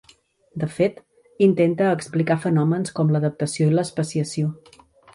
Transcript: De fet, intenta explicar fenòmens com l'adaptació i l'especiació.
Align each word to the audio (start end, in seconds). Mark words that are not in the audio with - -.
De 0.63 0.69
fet, 0.77 0.97
intenta 1.49 1.91
explicar 1.97 2.39
fenòmens 2.49 2.97
com 3.01 3.15
l'adaptació 3.17 3.71
i 3.73 3.79
l'especiació. 3.79 4.53